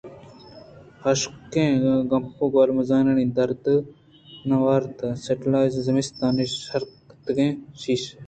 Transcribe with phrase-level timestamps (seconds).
[1.03, 1.71] حُشکیں
[2.09, 3.65] کانپول ءِ مزنی درد
[4.47, 8.17] نہ وارت سیٹائر زِمستانی شرتگیں شپے ءَ